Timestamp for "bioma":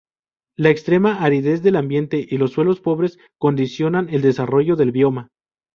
4.91-5.29